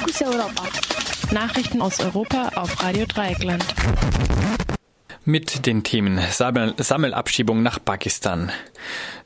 [0.00, 0.62] Fokus Europa.
[1.30, 3.62] Nachrichten aus Europa auf Radio Dreieckland.
[5.26, 8.50] Mit den Themen Sammel Sammelabschiebung nach Pakistan.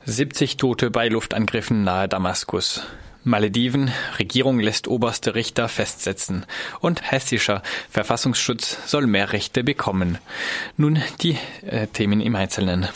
[0.05, 2.83] 70 Tote bei Luftangriffen nahe Damaskus.
[3.23, 6.45] Malediven, Regierung lässt oberste Richter festsetzen
[6.81, 10.17] und hessischer Verfassungsschutz soll mehr Rechte bekommen.
[10.75, 12.89] Nun die äh, Themen im Einzelnen.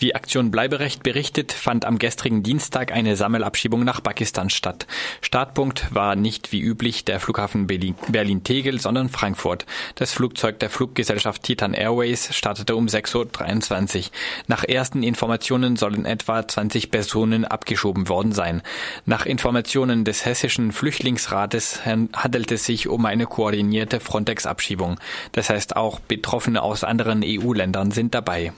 [0.00, 4.86] Wie Aktion Bleiberecht berichtet, fand am gestrigen Dienstag eine Sammelabschiebung nach Pakistan statt.
[5.22, 9.66] Startpunkt war nicht wie üblich der Flughafen Berlin-Tegel, sondern Frankfurt.
[9.96, 14.10] Das Flugzeug der Fluggesellschaft Titan Airways startete um 6.23 Uhr.
[14.46, 18.62] Nach ersten Informationen sollen etwa 20 Personen abgeschoben worden sein.
[19.04, 25.00] Nach Informationen des hessischen Flüchtlingsrates handelt es sich um eine koordinierte Frontex-Abschiebung.
[25.32, 28.52] Das heißt, auch Betroffene aus anderen EU-Ländern sind dabei.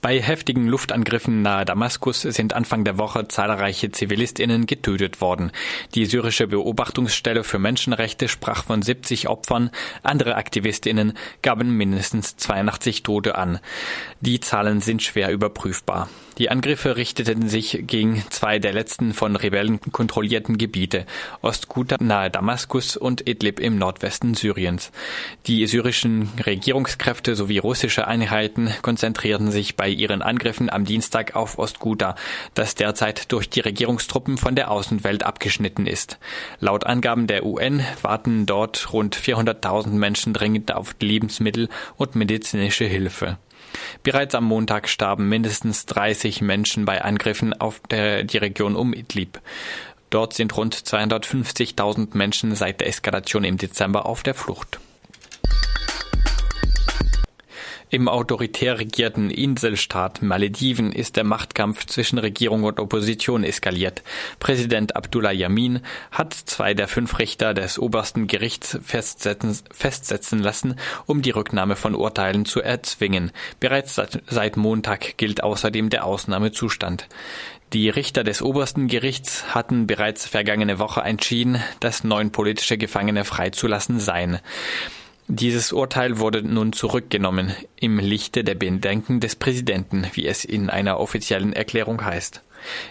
[0.00, 5.50] Bei heftigen Luftangriffen nahe Damaskus sind Anfang der Woche zahlreiche Zivilistinnen getötet worden.
[5.94, 9.70] Die syrische Beobachtungsstelle für Menschenrechte sprach von 70 Opfern,
[10.04, 13.58] andere Aktivistinnen gaben mindestens 82 Tote an.
[14.20, 16.08] Die Zahlen sind schwer überprüfbar.
[16.38, 21.04] Die Angriffe richteten sich gegen zwei der letzten von Rebellen kontrollierten Gebiete,
[21.42, 24.92] Ostguta nahe Damaskus und Idlib im Nordwesten Syriens.
[25.48, 32.14] Die syrischen Regierungskräfte sowie russische Einheiten konzentrierten sich bei ihren Angriffen am Dienstag auf Ostguta,
[32.54, 36.20] das derzeit durch die Regierungstruppen von der Außenwelt abgeschnitten ist.
[36.60, 43.38] Laut Angaben der UN warten dort rund 400.000 Menschen dringend auf Lebensmittel und medizinische Hilfe.
[44.02, 49.40] Bereits am Montag starben mindestens 30 Menschen bei Angriffen auf der, die Region um Idlib.
[50.10, 54.80] Dort sind rund 250.000 Menschen seit der Eskalation im Dezember auf der Flucht.
[57.90, 64.02] Im autoritär regierten Inselstaat Malediven ist der Machtkampf zwischen Regierung und Opposition eskaliert.
[64.40, 71.22] Präsident Abdullah Yamin hat zwei der fünf Richter des obersten Gerichts festsetzen, festsetzen lassen, um
[71.22, 73.32] die Rücknahme von Urteilen zu erzwingen.
[73.58, 77.08] Bereits seit, seit Montag gilt außerdem der Ausnahmezustand.
[77.72, 83.98] Die Richter des obersten Gerichts hatten bereits vergangene Woche entschieden, dass neun politische Gefangene freizulassen
[83.98, 84.40] seien.
[85.30, 90.98] Dieses Urteil wurde nun zurückgenommen im Lichte der Bedenken des Präsidenten, wie es in einer
[90.98, 92.42] offiziellen Erklärung heißt.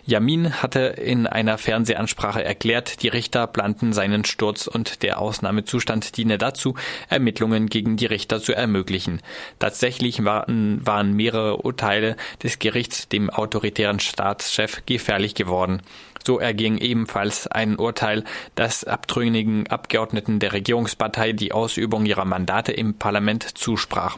[0.05, 6.37] Yamin hatte in einer Fernsehansprache erklärt, die Richter planten seinen Sturz und der Ausnahmezustand diene
[6.37, 6.75] dazu,
[7.09, 9.21] Ermittlungen gegen die Richter zu ermöglichen.
[9.59, 15.81] Tatsächlich waren, waren mehrere Urteile des Gerichts dem autoritären Staatschef gefährlich geworden.
[16.25, 18.25] So erging ebenfalls ein Urteil,
[18.55, 24.17] das abtrünnigen Abgeordneten der Regierungspartei die Ausübung ihrer Mandate im Parlament zusprach.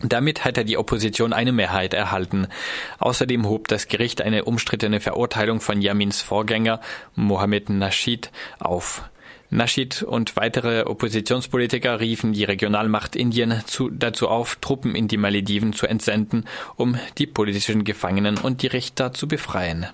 [0.00, 2.46] Damit hätte die Opposition eine Mehrheit erhalten.
[2.98, 6.80] Außerdem hob das Gericht eine umstrittene Verurteilung von Yamins Vorgänger
[7.16, 9.02] Mohammed Nasheed auf.
[9.50, 15.72] Nasheed und weitere Oppositionspolitiker riefen die Regionalmacht Indien zu, dazu auf, Truppen in die Malediven
[15.72, 16.44] zu entsenden,
[16.76, 19.86] um die politischen Gefangenen und die Richter zu befreien.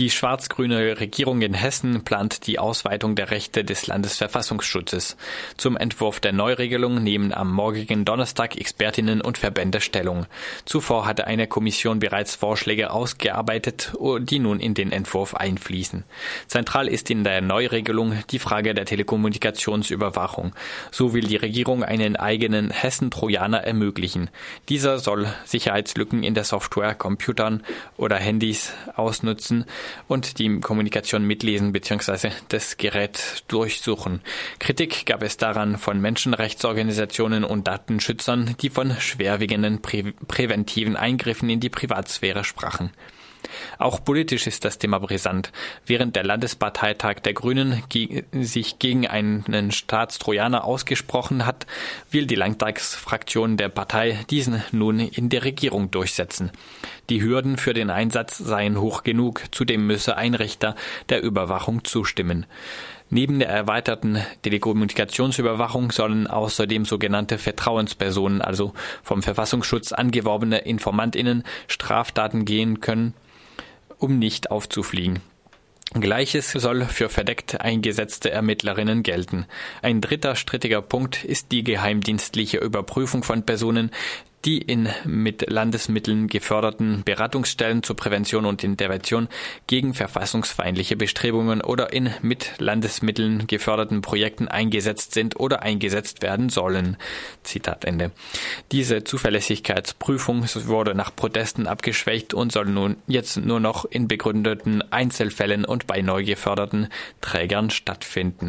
[0.00, 5.18] Die schwarz-grüne Regierung in Hessen plant die Ausweitung der Rechte des Landesverfassungsschutzes.
[5.58, 10.24] Zum Entwurf der Neuregelung nehmen am morgigen Donnerstag Expertinnen und Verbände Stellung.
[10.64, 16.04] Zuvor hatte eine Kommission bereits Vorschläge ausgearbeitet, die nun in den Entwurf einfließen.
[16.46, 20.54] Zentral ist in der Neuregelung die Frage der Telekommunikationsüberwachung.
[20.90, 24.30] So will die Regierung einen eigenen Hessen-Trojaner ermöglichen.
[24.70, 27.62] Dieser soll Sicherheitslücken in der Software, Computern
[27.98, 29.66] oder Handys ausnutzen,
[30.08, 32.30] und die Kommunikation mitlesen bzw.
[32.48, 34.20] das Gerät durchsuchen.
[34.58, 41.60] Kritik gab es daran von Menschenrechtsorganisationen und Datenschützern, die von schwerwiegenden prä präventiven Eingriffen in
[41.60, 42.90] die Privatsphäre sprachen.
[43.78, 45.52] Auch politisch ist das Thema brisant.
[45.86, 47.82] Während der Landesparteitag der Grünen
[48.32, 51.66] sich gegen einen Staatstrojaner ausgesprochen hat,
[52.10, 56.50] will die Landtagsfraktion der Partei diesen nun in der Regierung durchsetzen.
[57.08, 60.76] Die Hürden für den Einsatz seien hoch genug, zudem müsse ein Richter
[61.08, 62.46] der Überwachung zustimmen.
[63.12, 68.72] Neben der erweiterten Telekommunikationsüberwachung sollen außerdem sogenannte Vertrauenspersonen, also
[69.02, 73.14] vom Verfassungsschutz angeworbene Informantinnen, Straftaten gehen können,
[74.00, 75.20] um nicht aufzufliegen.
[75.92, 79.46] Gleiches soll für verdeckt eingesetzte Ermittlerinnen gelten.
[79.82, 83.90] Ein dritter strittiger Punkt ist die geheimdienstliche Überprüfung von Personen,
[84.44, 89.28] die in mit Landesmitteln geförderten Beratungsstellen zur Prävention und Intervention
[89.66, 96.96] gegen verfassungsfeindliche Bestrebungen oder in mit Landesmitteln geförderten Projekten eingesetzt sind oder eingesetzt werden sollen.
[97.42, 98.12] Zitat Ende.
[98.72, 105.64] Diese Zuverlässigkeitsprüfung wurde nach Protesten abgeschwächt und soll nun jetzt nur noch in begründeten Einzelfällen
[105.64, 106.88] und bei neu geförderten
[107.20, 108.48] Trägern stattfinden.